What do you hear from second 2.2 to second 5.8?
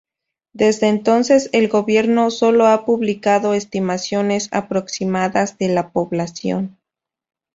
sólo ha publicado estimaciones aproximadas de